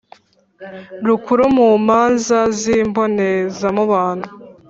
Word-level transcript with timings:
Rukuru 1.07 1.43
mu 1.57 1.67
manza 1.87 2.39
z 2.59 2.61
imbonezamubano 2.79 4.25